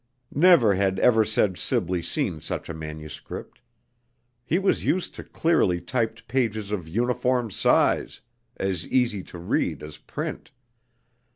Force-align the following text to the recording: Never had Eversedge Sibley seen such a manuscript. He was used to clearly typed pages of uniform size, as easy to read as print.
Never 0.33 0.73
had 0.73 0.97
Eversedge 0.97 1.59
Sibley 1.61 2.01
seen 2.01 2.41
such 2.41 2.69
a 2.69 2.73
manuscript. 2.73 3.61
He 4.43 4.57
was 4.57 4.83
used 4.83 5.13
to 5.13 5.23
clearly 5.23 5.79
typed 5.79 6.27
pages 6.27 6.71
of 6.71 6.87
uniform 6.87 7.51
size, 7.51 8.21
as 8.57 8.87
easy 8.87 9.21
to 9.21 9.37
read 9.37 9.83
as 9.83 9.97
print. 9.99 10.49